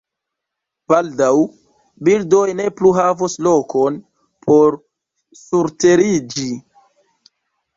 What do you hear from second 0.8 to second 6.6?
Baldaŭ, birdoj ne plu havos lokon por surteriĝi.